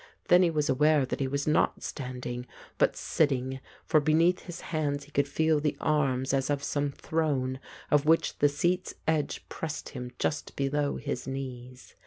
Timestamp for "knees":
11.27-11.93